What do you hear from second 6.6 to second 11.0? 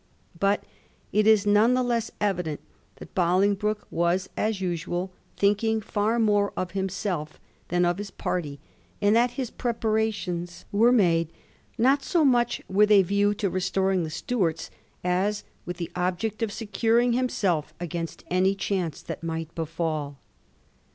himself than of his party, and that his preparations were